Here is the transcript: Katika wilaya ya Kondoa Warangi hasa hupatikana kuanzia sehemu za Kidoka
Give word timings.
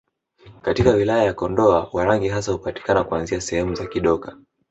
Katika 0.61 0.89
wilaya 0.91 1.23
ya 1.23 1.33
Kondoa 1.33 1.89
Warangi 1.93 2.29
hasa 2.29 2.51
hupatikana 2.51 3.03
kuanzia 3.03 3.41
sehemu 3.41 3.75
za 3.75 3.85
Kidoka 3.87 4.37